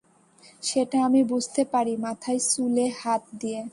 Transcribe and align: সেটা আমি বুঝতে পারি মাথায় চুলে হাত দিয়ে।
সেটা 0.63 0.97
আমি 1.07 1.21
বুঝতে 1.23 1.61
পারি 1.73 1.93
মাথায় 2.05 2.39
চুলে 2.49 2.85
হাত 2.99 3.23
দিয়ে। 3.41 3.61